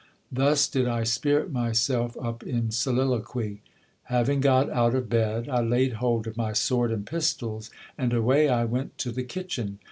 [0.31, 3.61] Thus did I spirit myself up in soliloquy.
[4.05, 8.49] Having got out of bed, I laid hold of my sword and pistols; and away
[8.49, 9.77] I went to the kitchen.